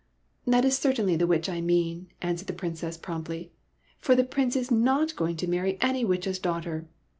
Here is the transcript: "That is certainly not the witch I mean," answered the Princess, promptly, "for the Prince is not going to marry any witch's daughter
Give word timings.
"That 0.47 0.65
is 0.65 0.75
certainly 0.79 1.11
not 1.13 1.19
the 1.19 1.27
witch 1.27 1.47
I 1.47 1.61
mean," 1.61 2.07
answered 2.23 2.47
the 2.47 2.53
Princess, 2.57 2.97
promptly, 2.97 3.51
"for 3.99 4.15
the 4.15 4.23
Prince 4.23 4.55
is 4.55 4.71
not 4.71 5.15
going 5.15 5.35
to 5.35 5.47
marry 5.47 5.77
any 5.79 6.03
witch's 6.03 6.39
daughter 6.39 6.87